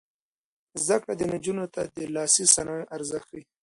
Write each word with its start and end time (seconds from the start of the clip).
زده 0.85 0.97
کړه 1.01 1.13
نجونو 1.33 1.65
ته 1.73 1.81
د 1.95 1.97
لاسي 2.15 2.43
صنایعو 2.53 2.91
ارزښت 2.95 3.27
ښيي. 3.31 3.43